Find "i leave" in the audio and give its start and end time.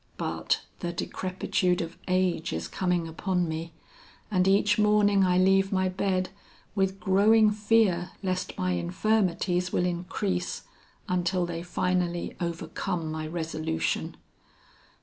5.23-5.71